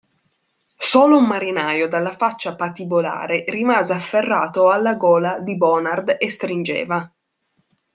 [0.79, 7.07] Solo un marinaio dalla faccia patibolare rimase afferrato alla gola di Bonard e stringeva.